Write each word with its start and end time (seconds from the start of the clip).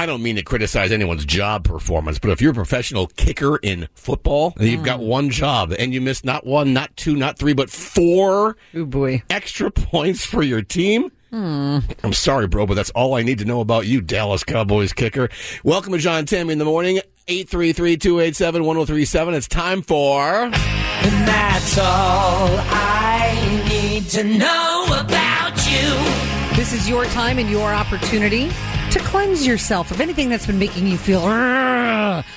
I 0.00 0.06
don't 0.06 0.22
mean 0.22 0.36
to 0.36 0.42
criticize 0.42 0.92
anyone's 0.92 1.26
job 1.26 1.64
performance, 1.64 2.18
but 2.18 2.30
if 2.30 2.40
you're 2.40 2.52
a 2.52 2.54
professional 2.54 3.08
kicker 3.08 3.58
in 3.58 3.86
football, 3.92 4.54
and 4.56 4.66
you've 4.66 4.82
got 4.82 5.00
mm. 5.00 5.08
one 5.08 5.28
job 5.28 5.74
and 5.78 5.92
you 5.92 6.00
miss 6.00 6.24
not 6.24 6.46
one, 6.46 6.72
not 6.72 6.96
two, 6.96 7.16
not 7.16 7.38
three, 7.38 7.52
but 7.52 7.68
four 7.68 8.56
Oh 8.74 8.86
boy. 8.86 9.22
extra 9.28 9.70
points 9.70 10.24
for 10.24 10.42
your 10.42 10.62
team. 10.62 11.12
Hmm. 11.28 11.80
I'm 12.02 12.14
sorry, 12.14 12.48
bro, 12.48 12.64
but 12.64 12.76
that's 12.76 12.88
all 12.92 13.12
I 13.12 13.22
need 13.22 13.40
to 13.40 13.44
know 13.44 13.60
about 13.60 13.86
you, 13.86 14.00
Dallas 14.00 14.42
Cowboys 14.42 14.94
kicker. 14.94 15.28
Welcome 15.64 15.92
to 15.92 15.98
John 15.98 16.20
and 16.20 16.28
Tammy 16.28 16.54
in 16.54 16.58
the 16.58 16.64
morning, 16.64 17.00
833-287-1037. 17.26 19.34
It's 19.34 19.48
time 19.48 19.82
for... 19.82 20.44
And 20.44 21.28
that's 21.28 21.76
all 21.76 22.48
I 22.58 23.66
need 23.68 24.08
to 24.08 24.24
know 24.24 24.86
about 24.98 25.58
you. 25.70 26.56
This 26.56 26.72
is 26.72 26.88
your 26.88 27.04
time 27.04 27.38
and 27.38 27.50
your 27.50 27.74
opportunity 27.74 28.50
to 28.90 28.98
cleanse 29.00 29.46
yourself 29.46 29.92
of 29.92 30.00
anything 30.00 30.28
that's 30.28 30.46
been 30.46 30.58
making 30.58 30.86
you 30.86 30.98
feel 30.98 31.22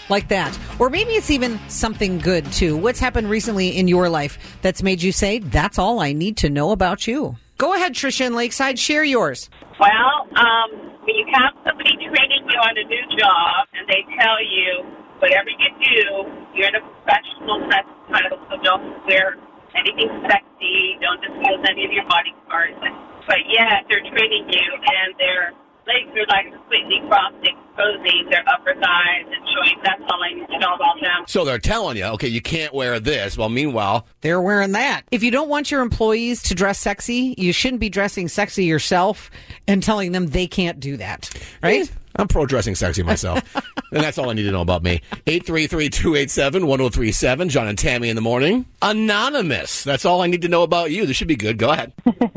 like 0.10 0.28
that. 0.28 0.58
Or 0.78 0.90
maybe 0.90 1.14
it's 1.14 1.32
even 1.32 1.60
something 1.68 2.20
good 2.20 2.46
too. 2.52 2.78
What's 2.78 3.00
happened 3.00 3.30
recently 3.30 3.70
in 3.70 3.88
your 3.88 4.08
life 4.08 4.38
that's 4.62 4.84
made 4.84 5.02
you 5.02 5.12
say, 5.12 5.40
that's 5.40 5.80
all 5.80 6.00
I 6.00 6.14
need 6.14 6.38
to 6.38 6.50
know 6.50 6.72
about 6.72 7.08
you? 7.08 7.38
Go 7.58 7.74
ahead, 7.74 7.94
Trisha 7.94 8.28
in 8.28 8.36
Lakeside, 8.36 8.78
share 8.78 9.04
yours. 9.04 9.50
Well, 9.80 10.28
um, 10.38 10.70
when 11.06 11.16
you 11.16 11.26
have 11.34 11.54
somebody 11.66 11.98
training 11.98 12.46
you 12.46 12.60
on 12.62 12.78
a 12.78 12.86
new 12.86 13.18
job 13.18 13.66
and 13.74 13.90
they 13.90 14.06
tell 14.22 14.38
you 14.44 14.86
whatever 15.20 15.50
you 15.50 15.70
do, 15.82 16.30
you're 16.54 16.68
in 16.68 16.76
a 16.76 16.82
professional 16.82 17.66
title, 18.12 18.38
so 18.50 18.62
don't 18.62 19.06
wear 19.08 19.38
anything 19.74 20.10
sexy, 20.30 21.02
don't 21.02 21.22
disclose 21.22 21.66
any 21.66 21.86
of 21.86 21.92
your 21.92 22.06
body 22.06 22.34
parts. 22.46 22.78
But 23.26 23.42
yet 23.50 23.90
they're 23.90 24.06
training 24.06 24.50
you 24.50 24.68
and 24.86 25.16
their 25.18 25.54
legs 25.88 26.12
are 26.16 26.26
like 26.28 26.52
completely 26.52 27.02
crossed, 27.08 27.36
exposing 27.42 28.28
their 28.30 28.44
upper 28.48 28.74
thighs 28.76 29.26
and 29.26 29.44
showing 29.54 29.76
that's 29.84 30.02
all 30.10 30.22
I 30.24 30.34
need 30.34 30.48
to 30.48 30.60
know 30.60 30.74
about 30.76 30.96
them. 31.02 31.24
So 31.28 31.44
they're 31.46 31.58
telling 31.60 31.98
you, 31.98 32.06
okay, 32.06 32.28
you 32.28 32.42
can't 32.42 32.74
wear 32.74 33.00
this. 33.00 33.38
Well, 33.38 33.50
meanwhile, 33.50 34.06
They're 34.22 34.42
wearing 34.42 34.72
that. 34.74 35.04
If 35.12 35.24
you 35.24 35.32
don't 35.32 35.50
want 35.50 35.72
your 35.72 35.82
employees 35.82 36.44
to 36.44 36.54
dress 36.56 36.80
sexy, 36.80 37.34
you 37.38 37.52
shouldn't 37.54 37.80
be 37.80 37.90
dressing 37.90 38.28
sexy 38.28 38.66
yourself 38.66 39.30
and 39.68 39.82
telling 39.84 40.12
them 40.14 40.28
they 40.28 40.48
can't 40.48 40.80
do 40.80 40.98
that. 40.98 41.30
Right? 41.62 41.92
I'm 42.16 42.28
pro 42.28 42.46
dressing 42.46 42.76
sexy 42.76 43.02
myself. 43.04 43.42
and 43.92 44.04
that's 44.04 44.18
all 44.20 44.30
I 44.30 44.34
need 44.34 44.44
to 44.44 44.52
know 44.52 44.62
about 44.62 44.84
me. 44.84 45.02
833-287-1037. 45.26 47.50
John 47.50 47.68
and 47.68 47.78
Tammy 47.78 48.08
in 48.10 48.16
the 48.16 48.22
morning. 48.22 48.66
Anonymous. 48.82 49.84
That's 49.84 50.06
all 50.06 50.22
I 50.22 50.28
need 50.28 50.44
to 50.44 50.48
know 50.48 50.64
about 50.64 50.92
you. 50.92 51.06
This 51.06 51.18
should 51.18 51.28
be 51.28 51.36
good. 51.36 51.58
Go 51.58 51.72
ahead. 51.72 51.92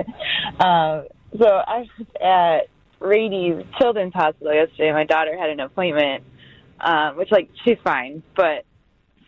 Uh, 0.59 1.03
so 1.39 1.47
I 1.47 1.87
was 1.99 2.07
at 2.23 2.69
Rady 3.01 3.67
Children's 3.79 4.15
Hospital 4.15 4.55
yesterday. 4.55 4.93
My 4.93 5.05
daughter 5.05 5.37
had 5.39 5.51
an 5.51 5.61
appointment, 5.61 6.25
um, 6.81 7.17
which 7.17 7.31
like 7.31 7.51
she's 7.65 7.79
fine, 7.85 8.23
but 8.35 8.65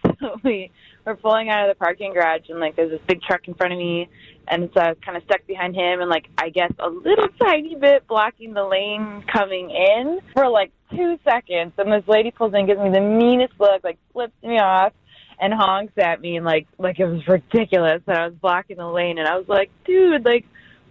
so 0.20 0.36
we 0.42 0.70
were 1.05 1.16
pulling 1.16 1.48
out 1.50 1.69
of 1.69 1.77
the 1.77 1.78
parking 1.78 2.12
garage 2.12 2.48
and 2.48 2.61
like 2.61 2.77
there's 2.77 2.91
this 2.91 3.00
big 3.06 3.20
truck 3.22 3.46
in 3.46 3.55
front 3.55 3.73
of 3.73 3.79
me, 3.79 4.08
and 4.48 4.70
so 4.74 4.80
I 4.80 4.89
was 4.89 4.98
kind 5.05 5.17
of 5.17 5.23
stuck 5.24 5.46
behind 5.46 5.74
him 5.74 6.01
and 6.01 6.11
like 6.11 6.29
I 6.39 6.48
guess 6.51 6.73
a 6.79 6.89
little 6.89 7.29
tiny 7.40 7.74
bit 7.74 8.06
blocking 8.06 8.55
the 8.55 8.64
lane 8.64 9.24
coming 9.33 9.70
in 9.70 10.20
for 10.33 10.48
like 10.48 10.73
two 10.90 11.18
seconds, 11.24 11.73
and 11.79 11.92
this 11.92 12.06
lady 12.08 12.30
pulls 12.30 12.55
in, 12.55 12.67
gives 12.67 12.80
me 12.80 12.90
the 12.90 13.00
meanest 13.00 13.55
look, 13.58 13.85
like 13.85 13.98
flips 14.12 14.42
me 14.42 14.58
off. 14.58 14.92
And 15.40 15.55
honks 15.55 15.92
at 15.96 16.20
me 16.20 16.35
and 16.36 16.45
like 16.45 16.67
like 16.79 16.98
it 16.98 17.06
was 17.06 17.20
ridiculous 17.29 18.02
that 18.06 18.18
I 18.18 18.27
was 18.27 18.35
blocking 18.42 18.79
the 18.79 18.89
lane 18.89 19.18
and 19.18 19.29
I 19.29 19.39
was 19.39 19.46
like, 19.46 19.70
dude, 19.85 20.24
like 20.24 20.45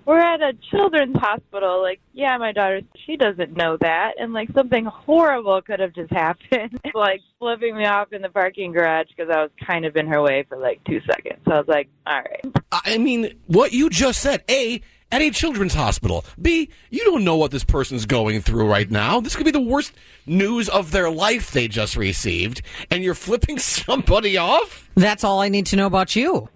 we're 0.07 0.19
at 0.19 0.41
a 0.41 0.53
children's 0.71 1.17
hospital. 1.17 1.81
Like, 1.81 1.99
yeah, 2.13 2.37
my 2.37 2.53
daughter, 2.53 2.79
she 3.05 3.17
doesn't 3.17 3.57
know 3.57 3.75
that. 3.81 4.13
And 4.17 4.31
like 4.31 4.49
something 4.53 4.85
horrible 4.85 5.61
could 5.61 5.81
have 5.81 5.93
just 5.93 6.11
happened. 6.13 6.79
like 6.95 7.19
flipping 7.37 7.75
me 7.75 7.85
off 7.85 8.13
in 8.13 8.21
the 8.21 8.29
parking 8.29 8.71
garage 8.71 9.07
because 9.15 9.29
I 9.29 9.41
was 9.41 9.51
kind 9.63 9.85
of 9.85 9.97
in 9.97 10.07
her 10.07 10.21
way 10.21 10.45
for 10.47 10.57
like 10.57 10.81
two 10.85 11.01
seconds. 11.01 11.39
So 11.45 11.51
I 11.51 11.57
was 11.57 11.67
like, 11.67 11.89
all 12.07 12.21
right. 12.21 12.55
I 12.71 12.97
mean, 12.97 13.37
what 13.47 13.73
you 13.73 13.89
just 13.89 14.21
said. 14.21 14.43
A, 14.49 14.81
at 15.11 15.21
a 15.21 15.29
children's 15.29 15.73
hospital. 15.73 16.25
B, 16.41 16.69
you 16.89 17.03
don't 17.05 17.23
know 17.23 17.37
what 17.37 17.51
this 17.51 17.63
person's 17.63 18.05
going 18.05 18.41
through 18.41 18.69
right 18.69 18.89
now. 18.89 19.19
This 19.19 19.35
could 19.35 19.45
be 19.45 19.51
the 19.51 19.59
worst 19.59 19.93
news 20.25 20.67
of 20.69 20.91
their 20.91 21.09
life 21.09 21.51
they 21.51 21.67
just 21.67 21.95
received, 21.95 22.61
and 22.91 23.03
you're 23.03 23.13
flipping 23.13 23.57
somebody 23.59 24.37
off? 24.37 24.89
That's 24.95 25.23
all 25.23 25.39
I 25.39 25.49
need 25.49 25.65
to 25.67 25.75
know 25.75 25.85
about 25.85 26.15
you. 26.15 26.49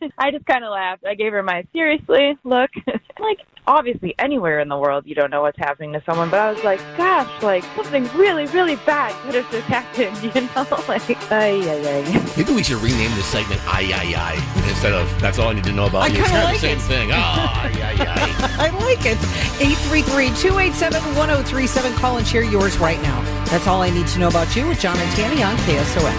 I 0.18 0.30
just 0.30 0.46
kind 0.46 0.64
of 0.64 0.70
laughed. 0.70 1.04
I 1.06 1.14
gave 1.14 1.32
her 1.32 1.42
my 1.42 1.64
seriously 1.72 2.36
look. 2.44 2.70
like, 3.18 3.38
obviously, 3.66 4.14
anywhere 4.18 4.60
in 4.60 4.68
the 4.68 4.76
world, 4.78 5.04
you 5.06 5.14
don't 5.14 5.30
know 5.30 5.42
what's 5.42 5.58
happening 5.58 5.92
to 5.92 6.02
someone. 6.04 6.30
But 6.30 6.40
I 6.40 6.50
was 6.52 6.62
like, 6.64 6.80
gosh, 6.96 7.30
like 7.42 7.64
something 7.76 8.04
really, 8.16 8.46
really 8.46 8.76
bad 8.86 9.12
could 9.24 9.34
have 9.34 9.50
just 9.50 9.66
happened, 9.68 10.16
you 10.22 10.32
know? 10.40 10.66
like, 10.88 11.02
ay, 11.32 11.60
ay, 11.60 12.04
ay. 12.04 12.32
Maybe 12.36 12.52
we 12.52 12.62
should 12.62 12.80
rename 12.82 13.10
this 13.16 13.26
segment 13.26 13.60
"Ay 13.66 13.90
Ay 13.92 14.14
Ay" 14.16 14.36
instead 14.68 14.92
of 14.92 15.08
"That's 15.20 15.38
all 15.38 15.48
I 15.48 15.52
need 15.54 15.64
to 15.64 15.72
know 15.72 15.86
about 15.86 16.02
I 16.02 16.06
you." 16.08 16.18
It's 16.20 16.28
kinda 16.28 16.38
of 16.40 16.44
like 16.44 16.60
the 16.60 16.62
same 16.68 16.78
it. 16.78 16.82
thing. 16.82 17.10
Ah, 17.12 17.62
ay 17.64 17.82
ay 17.82 17.96
ay. 18.00 18.34
I 18.58 18.70
like 18.84 19.04
it. 19.04 19.18
833-287-1037. 19.58 21.94
Call 21.96 22.16
and 22.18 22.26
share 22.26 22.44
yours 22.44 22.78
right 22.78 23.00
now. 23.02 23.20
That's 23.46 23.66
all 23.66 23.82
I 23.82 23.90
need 23.90 24.06
to 24.08 24.18
know 24.18 24.28
about 24.28 24.54
you 24.56 24.66
with 24.68 24.80
John 24.80 24.98
and 24.98 25.10
Tammy 25.16 25.42
on 25.42 25.56
KSON. 25.58 26.18